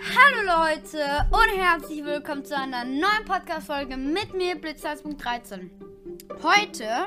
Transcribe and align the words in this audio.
Hallo 0.00 0.46
Leute 0.46 1.26
und 1.32 1.60
herzlich 1.60 2.04
willkommen 2.04 2.44
zu 2.44 2.56
einer 2.56 2.84
neuen 2.84 3.24
Podcast-Folge 3.26 3.96
mit 3.96 4.32
mir, 4.32 4.54
Blitzers.13. 4.54 5.70
Heute 6.40 7.06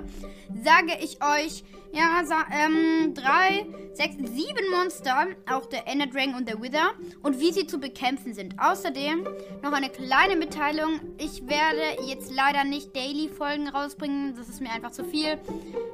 sage 0.61 0.97
ich 1.01 1.17
euch, 1.23 1.63
ja, 1.93 2.21
ähm, 2.51 3.13
drei, 3.13 3.65
sechs, 3.93 4.15
sieben 4.17 4.69
Monster, 4.71 5.27
auch 5.49 5.67
der 5.67 5.87
Ender 5.87 6.07
Dragon 6.07 6.35
und 6.35 6.49
der 6.49 6.61
Wither 6.61 6.91
und 7.23 7.39
wie 7.39 7.53
sie 7.53 7.65
zu 7.65 7.79
bekämpfen 7.79 8.33
sind. 8.33 8.55
Außerdem 8.59 9.25
noch 9.63 9.71
eine 9.71 9.89
kleine 9.89 10.35
Mitteilung. 10.35 10.99
Ich 11.17 11.47
werde 11.47 12.03
jetzt 12.05 12.29
leider 12.29 12.65
nicht 12.65 12.93
Daily-Folgen 12.93 13.69
rausbringen, 13.69 14.35
das 14.35 14.49
ist 14.49 14.59
mir 14.59 14.69
einfach 14.69 14.91
zu 14.91 15.05
viel. 15.05 15.39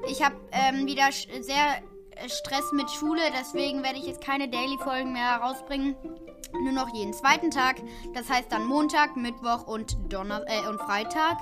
Ich 0.09 0.25
habe 0.25 0.35
ähm, 0.51 0.87
wieder 0.87 1.11
sehr 1.11 1.83
Stress 2.27 2.71
mit 2.71 2.89
Schule, 2.89 3.21
deswegen 3.39 3.83
werde 3.83 3.99
ich 3.99 4.07
jetzt 4.07 4.21
keine 4.21 4.49
Daily-Folgen 4.49 5.13
mehr 5.13 5.35
rausbringen 5.35 5.95
nur 6.53 6.71
noch 6.71 6.93
jeden 6.93 7.13
zweiten 7.13 7.51
Tag. 7.51 7.77
Das 8.13 8.29
heißt 8.29 8.51
dann 8.51 8.65
Montag, 8.65 9.15
Mittwoch 9.15 9.67
und, 9.67 9.97
Donner 10.11 10.43
äh, 10.47 10.67
und 10.67 10.79
Freitag. 10.79 11.37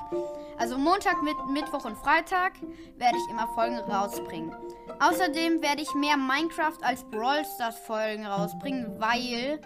Also 0.58 0.78
Montag, 0.78 1.22
mit 1.22 1.36
Mittwoch 1.52 1.86
und 1.86 1.98
Freitag 1.98 2.54
werde 2.98 3.18
ich 3.18 3.30
immer 3.30 3.48
Folgen 3.56 3.78
rausbringen. 3.78 4.56
Außerdem 5.00 5.62
werde 5.62 5.82
ich 5.82 5.94
mehr 5.94 6.16
Minecraft 6.16 6.78
als 6.82 7.04
Brawl 7.04 7.44
Stars 7.56 7.78
Folgen 7.80 8.26
rausbringen, 8.26 8.96
weil 9.00 9.60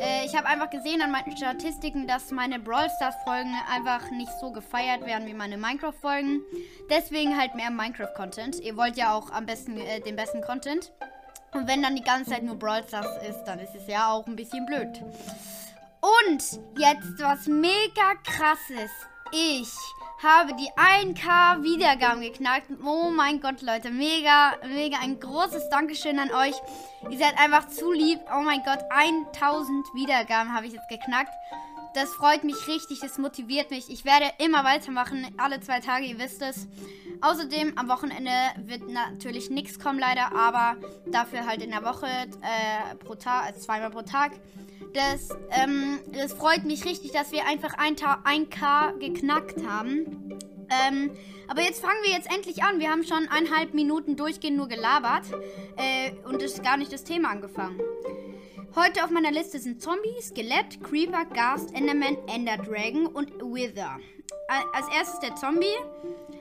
äh, 0.00 0.26
ich 0.26 0.36
habe 0.36 0.46
einfach 0.46 0.68
gesehen 0.68 1.00
an 1.00 1.10
meinen 1.10 1.36
Statistiken, 1.36 2.06
dass 2.06 2.30
meine 2.30 2.58
Brawl 2.58 2.90
Stars 2.90 3.14
Folgen 3.24 3.54
einfach 3.72 4.10
nicht 4.10 4.32
so 4.40 4.52
gefeiert 4.52 5.06
werden 5.06 5.26
wie 5.26 5.34
meine 5.34 5.56
Minecraft 5.56 5.94
Folgen. 5.98 6.42
Deswegen 6.90 7.38
halt 7.38 7.54
mehr 7.54 7.70
Minecraft 7.70 8.14
Content. 8.14 8.60
Ihr 8.60 8.76
wollt 8.76 8.96
ja 8.96 9.14
auch 9.14 9.30
am 9.30 9.46
besten 9.46 9.78
äh, 9.78 10.00
den 10.00 10.16
besten 10.16 10.42
Content. 10.42 10.92
Und 11.54 11.68
wenn 11.68 11.82
dann 11.82 11.96
die 11.96 12.02
ganze 12.02 12.30
Zeit 12.30 12.42
nur 12.42 12.56
Brawl 12.56 12.84
Stars 12.86 13.06
ist, 13.28 13.44
dann 13.44 13.60
ist 13.60 13.74
es 13.74 13.86
ja 13.86 14.10
auch 14.10 14.26
ein 14.26 14.36
bisschen 14.36 14.66
blöd. 14.66 15.02
Und 16.00 16.42
jetzt 16.76 17.18
was 17.18 17.46
mega 17.46 18.14
krasses. 18.24 18.90
Ich 19.32 19.72
habe 20.22 20.54
die 20.54 20.70
1K 20.76 21.62
Wiedergaben 21.62 22.20
geknackt. 22.20 22.66
Oh 22.84 23.10
mein 23.10 23.40
Gott, 23.40 23.62
Leute. 23.62 23.90
Mega, 23.90 24.54
mega 24.66 24.98
ein 24.98 25.18
großes 25.18 25.68
Dankeschön 25.70 26.18
an 26.18 26.30
euch. 26.30 26.54
Ihr 27.10 27.18
seid 27.18 27.38
einfach 27.38 27.68
zu 27.68 27.92
lieb. 27.92 28.20
Oh 28.30 28.42
mein 28.42 28.62
Gott, 28.64 28.80
1000 28.90 29.86
Wiedergaben 29.94 30.54
habe 30.54 30.66
ich 30.66 30.72
jetzt 30.72 30.88
geknackt. 30.88 31.32
Das 31.94 32.12
freut 32.12 32.42
mich 32.42 32.66
richtig, 32.66 32.98
das 33.00 33.18
motiviert 33.18 33.70
mich. 33.70 33.88
Ich 33.88 34.04
werde 34.04 34.26
immer 34.38 34.64
weitermachen, 34.64 35.26
alle 35.36 35.60
zwei 35.60 35.78
Tage, 35.78 36.06
ihr 36.06 36.18
wisst 36.18 36.42
es. 36.42 36.66
Außerdem 37.20 37.78
am 37.78 37.88
Wochenende 37.88 38.32
wird 38.66 38.88
natürlich 38.88 39.48
nichts 39.48 39.78
kommen, 39.78 40.00
leider, 40.00 40.34
aber 40.34 40.76
dafür 41.06 41.46
halt 41.46 41.62
in 41.62 41.70
der 41.70 41.84
Woche 41.84 42.06
äh, 42.06 42.96
pro 42.96 43.14
Tag, 43.14 43.46
also 43.46 43.60
zweimal 43.60 43.90
pro 43.90 44.02
Tag. 44.02 44.32
Das, 44.92 45.28
ähm, 45.50 46.00
das 46.12 46.32
freut 46.32 46.64
mich 46.64 46.84
richtig, 46.84 47.12
dass 47.12 47.30
wir 47.30 47.46
einfach 47.46 47.76
1K 47.76 48.98
geknackt 48.98 49.64
haben. 49.64 50.38
Ähm, 50.88 51.10
aber 51.46 51.62
jetzt 51.62 51.80
fangen 51.80 52.02
wir 52.02 52.10
jetzt 52.10 52.32
endlich 52.32 52.64
an. 52.64 52.80
Wir 52.80 52.90
haben 52.90 53.04
schon 53.04 53.28
eineinhalb 53.28 53.72
Minuten 53.72 54.16
durchgehend 54.16 54.56
nur 54.56 54.66
gelabert 54.66 55.24
äh, 55.76 56.12
und 56.26 56.42
ist 56.42 56.62
gar 56.64 56.76
nicht 56.76 56.92
das 56.92 57.04
Thema 57.04 57.30
angefangen. 57.30 57.80
Heute 58.76 59.04
auf 59.04 59.10
meiner 59.10 59.30
Liste 59.30 59.60
sind 59.60 59.80
Zombie, 59.80 60.20
Skelett, 60.20 60.82
Creeper, 60.82 61.26
Ghast, 61.26 61.72
Enderman, 61.76 62.16
Ender 62.26 62.56
Dragon 62.56 63.06
und 63.06 63.30
Wither. 63.40 64.00
Als 64.48 64.88
erstes 64.88 65.20
der 65.20 65.36
Zombie. 65.36 65.76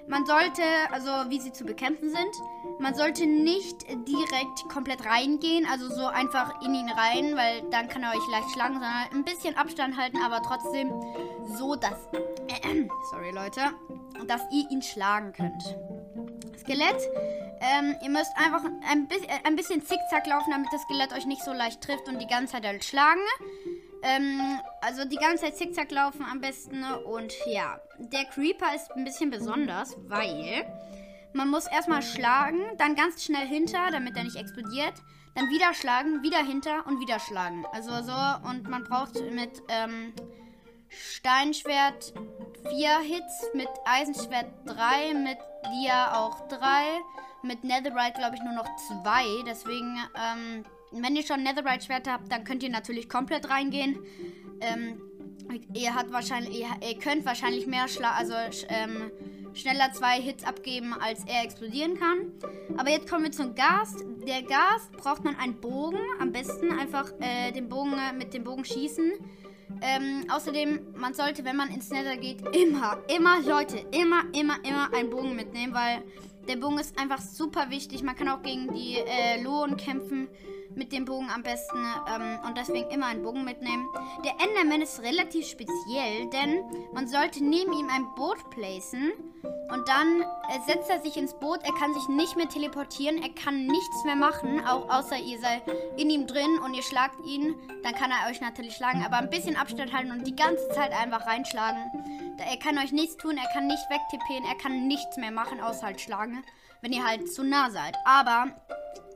Man 0.07 0.25
sollte, 0.25 0.63
also 0.91 1.09
wie 1.29 1.39
sie 1.39 1.53
zu 1.53 1.63
bekämpfen 1.63 2.09
sind, 2.09 2.79
man 2.79 2.95
sollte 2.95 3.27
nicht 3.27 3.83
direkt 3.87 4.67
komplett 4.67 5.05
reingehen, 5.05 5.67
also 5.71 5.87
so 5.87 6.07
einfach 6.07 6.59
in 6.65 6.73
ihn 6.73 6.89
rein, 6.89 7.37
weil 7.37 7.61
dann 7.69 7.87
kann 7.87 8.01
er 8.01 8.09
euch 8.11 8.27
leicht 8.31 8.49
schlagen, 8.51 8.73
sondern 8.73 8.91
ein 9.13 9.23
bisschen 9.23 9.55
Abstand 9.55 9.95
halten, 9.95 10.17
aber 10.17 10.41
trotzdem 10.41 10.91
so, 11.55 11.75
dass, 11.75 12.07
äh, 12.47 12.87
sorry 13.11 13.29
Leute, 13.31 13.61
dass 14.27 14.41
ihr 14.51 14.69
ihn 14.71 14.81
schlagen 14.81 15.33
könnt. 15.33 15.77
Skelett. 16.59 16.97
Ähm, 17.63 17.95
ihr 18.01 18.09
müsst 18.09 18.35
einfach 18.35 18.65
ein, 18.89 19.07
bi 19.07 19.15
äh, 19.15 19.47
ein 19.47 19.55
bisschen 19.55 19.81
zickzack 19.81 20.27
laufen, 20.27 20.51
damit 20.51 20.67
das 20.73 20.81
Skelett 20.81 21.13
euch 21.13 21.25
nicht 21.25 21.43
so 21.43 21.53
leicht 21.53 21.81
trifft 21.81 22.09
und 22.09 22.19
die 22.19 22.27
ganze 22.27 22.53
Zeit 22.53 22.65
halt 22.65 22.83
schlagen. 22.83 23.21
Ähm, 24.03 24.59
also 24.81 25.05
die 25.05 25.15
ganze 25.15 25.45
Zeit 25.45 25.55
zickzack 25.55 25.89
laufen 25.91 26.25
am 26.29 26.41
besten. 26.41 26.83
Und 26.83 27.33
ja, 27.45 27.79
der 27.99 28.25
Creeper 28.25 28.75
ist 28.75 28.91
ein 28.91 29.05
bisschen 29.05 29.29
besonders, 29.29 29.95
weil 30.09 30.65
man 31.31 31.49
muss 31.49 31.65
erstmal 31.65 32.01
schlagen, 32.01 32.59
dann 32.77 32.95
ganz 32.95 33.23
schnell 33.23 33.47
hinter, 33.47 33.91
damit 33.91 34.17
er 34.17 34.25
nicht 34.25 34.35
explodiert. 34.35 34.95
Dann 35.35 35.49
wieder 35.49 35.73
schlagen, 35.73 36.21
wieder 36.21 36.43
hinter 36.43 36.85
und 36.85 36.99
wieder 36.99 37.19
schlagen. 37.19 37.65
Also 37.71 37.91
so, 38.03 38.49
und 38.49 38.69
man 38.69 38.83
braucht 38.83 39.15
mit 39.31 39.63
ähm, 39.69 40.13
Steinschwert 40.89 42.13
4 42.69 42.99
Hits, 42.99 43.47
mit 43.53 43.69
Eisenschwert 43.85 44.47
3, 44.65 45.13
mit 45.15 45.37
Dia 45.71 46.19
auch 46.19 46.47
3, 46.49 46.59
mit 47.43 47.63
Netherite 47.63 48.19
glaube 48.19 48.35
ich 48.35 48.41
nur 48.41 48.53
noch 48.53 48.67
2. 49.03 49.43
Deswegen, 49.45 49.97
ähm, 50.15 50.63
wenn 50.91 51.15
ihr 51.15 51.23
schon 51.23 51.43
Netherite-Schwert 51.43 52.07
habt, 52.09 52.31
dann 52.31 52.43
könnt 52.43 52.63
ihr 52.63 52.69
natürlich 52.69 53.09
komplett 53.09 53.49
reingehen. 53.49 53.99
Ähm, 54.61 55.01
ihr, 55.73 55.93
hat 55.93 56.11
wahrscheinlich, 56.11 56.59
ihr, 56.59 56.67
ihr 56.87 56.97
könnt 56.99 57.25
wahrscheinlich 57.25 57.67
mehr 57.67 57.87
Schla 57.87 58.11
also 58.11 58.33
ähm, 58.69 59.11
schneller 59.53 59.91
zwei 59.93 60.21
Hits 60.21 60.43
abgeben, 60.43 60.93
als 60.93 61.25
er 61.25 61.43
explodieren 61.43 61.99
kann. 61.99 62.31
Aber 62.77 62.89
jetzt 62.89 63.09
kommen 63.09 63.25
wir 63.25 63.31
zum 63.31 63.55
Gast. 63.55 64.03
Der 64.27 64.41
Gast 64.41 64.91
braucht 64.93 65.23
man 65.23 65.35
einen 65.35 65.59
Bogen. 65.59 65.99
Am 66.19 66.31
besten 66.31 66.71
einfach 66.71 67.11
äh, 67.19 67.51
den 67.51 67.69
Bogen 67.69 67.93
äh, 67.93 68.13
mit 68.13 68.33
dem 68.33 68.43
Bogen 68.43 68.65
schießen. 68.65 69.13
Ähm, 69.81 70.25
außerdem, 70.29 70.93
man 70.95 71.13
sollte, 71.13 71.43
wenn 71.43 71.55
man 71.55 71.69
ins 71.69 71.89
Nether 71.89 72.15
geht, 72.15 72.41
immer, 72.55 72.99
immer, 73.13 73.41
Leute, 73.41 73.77
immer, 73.91 74.23
immer, 74.33 74.57
immer 74.63 74.93
einen 74.93 75.09
Bogen 75.09 75.35
mitnehmen, 75.35 75.73
weil 75.73 76.03
der 76.47 76.57
Bogen 76.57 76.79
ist 76.79 76.97
einfach 76.99 77.21
super 77.21 77.69
wichtig. 77.69 78.03
Man 78.03 78.15
kann 78.15 78.29
auch 78.29 78.41
gegen 78.41 78.73
die 78.73 78.97
äh, 78.97 79.41
Lohen 79.41 79.77
kämpfen 79.77 80.27
mit 80.75 80.91
dem 80.91 81.05
Bogen 81.05 81.29
am 81.29 81.43
besten 81.43 81.77
ähm, 81.77 82.39
und 82.45 82.57
deswegen 82.57 82.89
immer 82.89 83.07
einen 83.07 83.23
Bogen 83.23 83.43
mitnehmen. 83.43 83.87
Der 84.25 84.33
Enderman 84.43 84.81
ist 84.81 85.01
relativ 85.01 85.47
speziell, 85.47 86.29
denn 86.31 86.63
man 86.93 87.07
sollte 87.07 87.43
neben 87.43 87.73
ihm 87.73 87.89
ein 87.89 88.05
Boot 88.15 88.49
placen 88.49 89.11
und 89.71 89.87
dann 89.87 90.21
äh, 90.21 90.59
setzt 90.65 90.89
er 90.89 91.01
sich 91.01 91.17
ins 91.17 91.33
Boot. 91.33 91.59
Er 91.63 91.73
kann 91.73 91.93
sich 91.93 92.07
nicht 92.07 92.35
mehr 92.35 92.49
teleportieren, 92.49 93.21
er 93.21 93.29
kann 93.29 93.65
nichts 93.65 94.03
mehr 94.05 94.15
machen, 94.15 94.65
auch 94.65 94.89
außer 94.89 95.17
ihr 95.17 95.39
seid 95.39 95.63
in 95.97 96.09
ihm 96.09 96.27
drin 96.27 96.59
und 96.63 96.73
ihr 96.73 96.83
schlagt 96.83 97.19
ihn. 97.25 97.55
Dann 97.83 97.93
kann 97.93 98.11
er 98.11 98.29
euch 98.29 98.41
natürlich 98.41 98.75
schlagen, 98.75 99.03
aber 99.05 99.17
ein 99.17 99.29
bisschen 99.29 99.55
Abstand 99.55 99.93
halten 99.93 100.11
und 100.11 100.27
die 100.27 100.35
ganze 100.35 100.67
Zeit 100.69 100.91
einfach 100.91 101.25
reinschlagen. 101.25 101.81
Er 102.37 102.57
kann 102.57 102.77
euch 102.77 102.91
nichts 102.91 103.17
tun, 103.17 103.37
er 103.37 103.51
kann 103.53 103.67
nicht 103.67 103.83
wegtippen, 103.89 104.45
er 104.47 104.55
kann 104.55 104.87
nichts 104.87 105.17
mehr 105.17 105.31
machen, 105.31 105.59
außer 105.59 105.87
halt 105.87 106.01
schlagen, 106.01 106.32
wenn 106.81 106.93
ihr 106.93 107.05
halt 107.05 107.31
zu 107.31 107.43
nah 107.43 107.69
seid. 107.69 107.95
Aber 108.05 108.47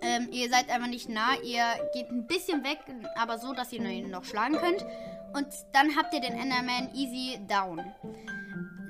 ähm, 0.02 0.30
ihr 0.32 0.50
seid 0.50 0.70
einfach 0.70 0.88
nicht 0.88 1.10
nah, 1.10 1.36
ihr 1.44 1.64
geht 1.94 2.10
ein 2.10 2.28
bisschen 2.28 2.64
weg, 2.64 2.80
aber 3.16 3.38
so, 3.38 3.54
dass 3.54 3.72
ihr 3.72 3.82
ihn 3.82 4.10
noch 4.10 4.26
schlagen 4.26 4.58
könnt. 4.58 4.86
Und 5.34 5.48
dann 5.74 5.96
habt 5.96 6.14
ihr 6.14 6.22
den 6.22 6.34
Enderman 6.34 6.94
easy 6.94 7.40
down. 7.48 7.80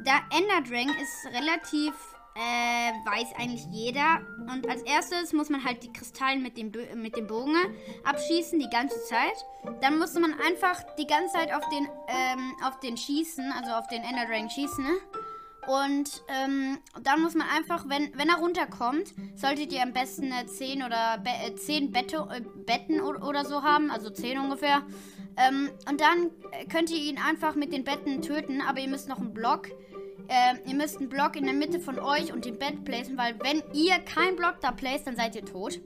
Der 0.06 0.22
Ender 0.32 0.62
Dragon 0.62 0.96
ist 1.02 1.26
relativ, 1.34 1.94
äh, 2.36 2.94
weiß 3.06 3.34
eigentlich 3.38 3.66
jeder. 3.72 4.22
Und 4.50 4.70
als 4.70 4.82
erstes 4.84 5.34
muss 5.34 5.50
man 5.50 5.64
halt 5.64 5.84
die 5.84 5.92
Kristallen 5.92 6.44
mit 6.44 6.58
dem, 6.58 6.72
mit 6.96 7.18
dem 7.18 7.28
Bogen 7.28 7.56
abschießen, 8.06 8.59
die 8.59 8.70
ganze 8.70 9.04
Zeit. 9.06 9.46
Dann 9.82 9.98
muss 9.98 10.14
man 10.14 10.34
einfach 10.40 10.82
die 10.98 11.08
ganze 11.08 11.34
Zeit 11.34 11.54
auf 11.54 11.68
den, 11.70 11.88
ähm, 12.08 12.56
auf 12.64 12.80
den 12.80 12.96
schießen, 12.96 13.52
also 13.52 13.72
auf 13.72 13.88
den 13.88 14.04
Ender 14.04 14.26
Dragon 14.26 14.50
schießen. 14.50 14.84
Ne? 14.84 14.98
Und 15.67 16.23
ähm, 16.29 16.78
dann 17.03 17.22
muss 17.22 17.35
man 17.35 17.45
einfach, 17.50 17.89
wenn, 17.89 18.17
wenn 18.17 18.29
er 18.29 18.38
runterkommt, 18.38 19.13
solltet 19.35 19.73
ihr 19.73 19.83
am 19.83 19.91
besten 19.91 20.31
äh, 20.31 20.45
10 20.45 20.81
oder 20.81 21.17
Be 21.17 21.29
äh, 21.29 21.55
10 21.55 21.91
Bette, 21.91 22.25
äh, 22.31 22.41
Betten 22.66 23.02
oder 23.02 23.43
so 23.43 23.64
haben, 23.64 23.91
also 23.91 24.09
10 24.09 24.40
ungefähr. 24.40 24.84
Ähm, 25.35 25.69
und 25.90 25.99
dann 25.99 26.31
könnt 26.69 26.90
ihr 26.90 26.97
ihn 26.97 27.17
einfach 27.17 27.55
mit 27.55 27.73
den 27.73 27.84
Betten 27.84 28.22
töten, 28.22 28.61
aber 28.61 28.79
ihr 28.79 28.87
müsst 28.87 29.09
noch 29.09 29.19
einen 29.19 29.34
Block. 29.34 29.67
Äh, 30.29 30.55
ihr 30.66 30.75
müsst 30.75 30.99
einen 30.99 31.09
Block 31.09 31.35
in 31.35 31.43
der 31.43 31.53
Mitte 31.53 31.81
von 31.81 31.99
euch 31.99 32.31
und 32.31 32.46
dem 32.46 32.58
Bett 32.58 32.85
placen, 32.85 33.17
weil 33.17 33.35
wenn 33.41 33.61
ihr 33.73 33.99
keinen 33.99 34.37
Block 34.37 34.61
da 34.61 34.72
placed, 34.72 35.05
dann 35.05 35.17
seid 35.17 35.35
ihr 35.35 35.46
tot. 35.46 35.81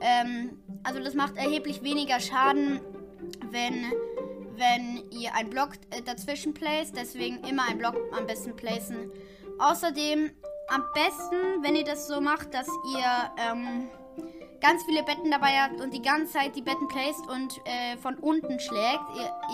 Ähm, 0.00 0.58
also 0.84 1.00
das 1.02 1.14
macht 1.14 1.36
erheblich 1.36 1.82
weniger 1.82 2.20
Schaden, 2.20 2.80
wenn 3.50 3.92
wenn 4.58 5.10
ihr 5.10 5.34
einen 5.34 5.50
Block 5.50 5.70
äh, 5.90 6.02
dazwischen 6.02 6.54
placed. 6.54 6.96
Deswegen 6.96 7.42
immer 7.44 7.68
einen 7.68 7.78
Block 7.78 7.96
am 8.16 8.26
besten 8.26 8.54
placen. 8.56 9.10
Außerdem 9.58 10.30
am 10.68 10.84
besten, 10.94 11.62
wenn 11.62 11.76
ihr 11.76 11.84
das 11.84 12.06
so 12.06 12.20
macht, 12.20 12.52
dass 12.52 12.68
ihr 12.94 13.32
ähm, 13.50 13.88
ganz 14.60 14.84
viele 14.84 15.02
Betten 15.02 15.30
dabei 15.30 15.58
habt 15.60 15.80
und 15.80 15.94
die 15.94 16.02
ganze 16.02 16.34
Zeit 16.34 16.56
die 16.56 16.62
Betten 16.62 16.88
placed 16.88 17.26
und 17.28 17.58
äh, 17.64 17.96
von 17.96 18.16
unten 18.16 18.60
schlägt. 18.60 19.00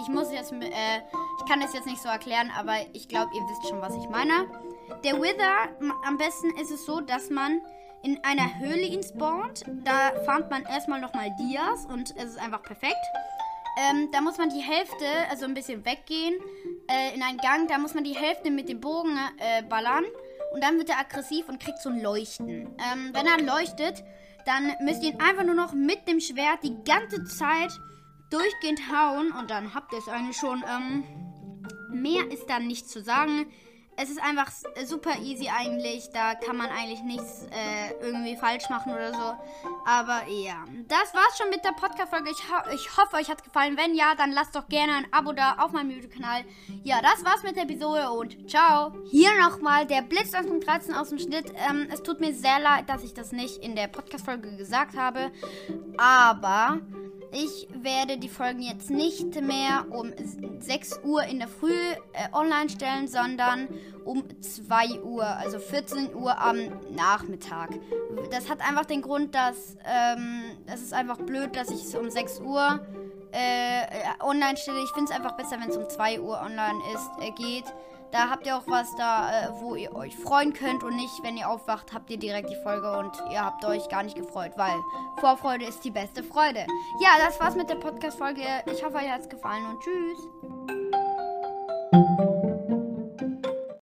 Ich 0.02 0.08
muss 0.08 0.32
jetzt, 0.32 0.52
äh, 0.52 0.98
ich 1.38 1.50
kann 1.50 1.60
das 1.60 1.74
jetzt 1.74 1.86
nicht 1.86 2.02
so 2.02 2.08
erklären, 2.08 2.50
aber 2.56 2.74
ich 2.92 3.08
glaube, 3.08 3.30
ihr 3.34 3.42
wisst 3.42 3.68
schon, 3.68 3.80
was 3.80 3.94
ich 3.96 4.08
meine. 4.08 4.46
Der 5.04 5.20
Wither, 5.20 5.68
am 6.06 6.16
besten 6.18 6.50
ist 6.60 6.70
es 6.70 6.84
so, 6.84 7.00
dass 7.00 7.30
man 7.30 7.60
in 8.02 8.22
einer 8.22 8.58
Höhle 8.58 8.82
ihn 8.82 9.02
spawnt. 9.02 9.64
Da 9.84 10.12
farmt 10.24 10.50
man 10.50 10.64
erstmal 10.64 11.00
nochmal 11.00 11.34
Dias 11.38 11.86
und 11.86 12.14
es 12.16 12.24
ist 12.24 12.38
einfach 12.38 12.62
perfekt. 12.62 12.94
Ähm, 13.76 14.10
da 14.12 14.20
muss 14.20 14.38
man 14.38 14.50
die 14.50 14.60
Hälfte, 14.60 15.06
also 15.30 15.44
ein 15.44 15.54
bisschen 15.54 15.84
weggehen, 15.84 16.34
äh, 16.88 17.14
in 17.14 17.22
einen 17.22 17.38
Gang, 17.38 17.68
da 17.68 17.78
muss 17.78 17.94
man 17.94 18.04
die 18.04 18.16
Hälfte 18.16 18.50
mit 18.50 18.68
dem 18.68 18.80
Bogen 18.80 19.18
äh, 19.38 19.62
ballern. 19.62 20.04
Und 20.52 20.62
dann 20.62 20.78
wird 20.78 20.88
er 20.88 21.00
aggressiv 21.00 21.48
und 21.48 21.60
kriegt 21.60 21.80
so 21.80 21.88
ein 21.88 22.00
Leuchten. 22.00 22.46
Ähm, 22.48 23.10
wenn 23.12 23.26
er 23.26 23.40
leuchtet, 23.40 24.04
dann 24.46 24.72
müsst 24.80 25.02
ihr 25.02 25.10
ihn 25.10 25.20
einfach 25.20 25.44
nur 25.44 25.56
noch 25.56 25.72
mit 25.72 26.06
dem 26.06 26.20
Schwert 26.20 26.62
die 26.62 26.76
ganze 26.84 27.24
Zeit 27.24 27.72
durchgehend 28.30 28.80
hauen. 28.92 29.32
Und 29.32 29.50
dann 29.50 29.74
habt 29.74 29.92
ihr 29.92 29.98
es 29.98 30.08
eigentlich 30.08 30.36
schon. 30.36 30.62
Ähm, 30.62 31.04
mehr 31.90 32.30
ist 32.30 32.48
dann 32.48 32.68
nicht 32.68 32.88
zu 32.88 33.02
sagen 33.02 33.46
es 33.96 34.10
ist 34.10 34.22
einfach 34.22 34.50
super 34.84 35.18
easy 35.22 35.48
eigentlich. 35.48 36.10
Da 36.12 36.34
kann 36.34 36.56
man 36.56 36.68
eigentlich 36.68 37.02
nichts 37.02 37.46
äh, 37.50 37.92
irgendwie 38.04 38.36
falsch 38.36 38.68
machen 38.70 38.92
oder 38.92 39.12
so. 39.12 39.34
Aber 39.84 40.22
ja, 40.28 40.64
das 40.88 41.14
war's 41.14 41.38
schon 41.38 41.50
mit 41.50 41.64
der 41.64 41.72
Podcast-Folge. 41.72 42.30
Ich, 42.30 42.50
ho 42.50 42.74
ich 42.74 42.96
hoffe, 42.96 43.16
euch 43.16 43.28
hat's 43.28 43.42
gefallen. 43.42 43.76
Wenn 43.76 43.94
ja, 43.94 44.14
dann 44.16 44.32
lasst 44.32 44.56
doch 44.56 44.68
gerne 44.68 44.94
ein 44.94 45.06
Abo 45.12 45.32
da 45.32 45.56
auf 45.58 45.72
meinem 45.72 45.90
YouTube-Kanal. 45.90 46.44
Ja, 46.82 47.00
das 47.02 47.24
war's 47.24 47.42
mit 47.42 47.56
der 47.56 47.64
Episode 47.64 48.10
und 48.10 48.50
ciao. 48.50 48.92
Hier 49.10 49.30
nochmal 49.40 49.86
der 49.86 50.02
Blitz 50.02 50.32
1.13 50.34 50.94
aus 50.94 51.10
dem 51.10 51.18
Schnitt. 51.18 51.52
Ähm, 51.68 51.88
es 51.92 52.02
tut 52.02 52.20
mir 52.20 52.34
sehr 52.34 52.60
leid, 52.60 52.88
dass 52.88 53.04
ich 53.04 53.14
das 53.14 53.32
nicht 53.32 53.58
in 53.58 53.76
der 53.76 53.88
Podcast-Folge 53.88 54.56
gesagt 54.56 54.96
habe. 54.96 55.30
Aber 55.96 56.80
ich 57.34 57.68
werde 57.82 58.16
die 58.16 58.28
Folgen 58.28 58.62
jetzt 58.62 58.90
nicht 58.90 59.40
mehr 59.42 59.86
um 59.90 60.12
6 60.60 61.00
Uhr 61.04 61.24
in 61.24 61.40
der 61.40 61.48
Früh 61.48 61.72
äh, 61.72 62.32
online 62.32 62.68
stellen, 62.68 63.08
sondern 63.08 63.68
um 64.04 64.22
2 64.40 65.02
Uhr, 65.02 65.26
also 65.26 65.58
14 65.58 66.14
Uhr 66.14 66.38
am 66.38 66.56
Nachmittag. 66.94 67.70
Das 68.30 68.48
hat 68.48 68.60
einfach 68.60 68.84
den 68.84 69.02
Grund, 69.02 69.34
dass 69.34 69.76
ähm, 69.84 70.44
es 70.66 70.82
ist 70.82 70.92
einfach 70.92 71.18
blöd, 71.18 71.56
dass 71.56 71.70
ich 71.70 71.82
es 71.82 71.94
um 71.94 72.08
6 72.08 72.40
Uhr 72.40 72.80
äh, 73.32 74.22
online 74.22 74.56
stelle. 74.56 74.82
Ich 74.84 74.90
finde 74.90 75.10
es 75.10 75.16
einfach 75.16 75.36
besser, 75.36 75.56
wenn 75.60 75.70
es 75.70 75.76
um 75.76 75.88
2 75.88 76.20
Uhr 76.20 76.40
online 76.40 76.78
ist, 76.94 77.10
äh, 77.20 77.30
geht. 77.32 77.64
Da 78.12 78.30
habt 78.30 78.46
ihr 78.46 78.56
auch 78.56 78.66
was 78.66 78.94
da, 78.96 79.30
äh, 79.30 79.48
wo 79.60 79.74
ihr 79.74 79.94
euch 79.94 80.16
freuen 80.16 80.52
könnt 80.52 80.84
und 80.84 80.94
nicht, 80.96 81.22
wenn 81.22 81.36
ihr 81.36 81.48
aufwacht, 81.48 81.92
habt 81.92 82.10
ihr 82.10 82.18
direkt 82.18 82.48
die 82.50 82.62
Folge 82.62 82.96
und 82.96 83.10
ihr 83.30 83.44
habt 83.44 83.64
euch 83.64 83.88
gar 83.88 84.02
nicht 84.02 84.16
gefreut, 84.16 84.52
weil 84.56 84.74
Vorfreude 85.18 85.64
ist 85.64 85.84
die 85.84 85.90
beste 85.90 86.22
Freude. 86.22 86.66
Ja, 87.00 87.10
das 87.18 87.40
war's 87.40 87.56
mit 87.56 87.68
der 87.68 87.76
Podcast-Folge. 87.76 88.42
Ich 88.72 88.84
hoffe, 88.84 88.96
euch 88.96 89.10
hat's 89.10 89.28
gefallen 89.28 89.66
und 89.66 89.80
tschüss. 89.80 90.63